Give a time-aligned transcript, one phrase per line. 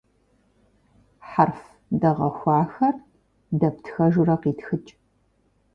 [1.29, 1.59] Хьэрф
[1.99, 2.95] дэгъэхуахэр
[3.59, 4.91] дэптхэжурэ къитхыкӏ.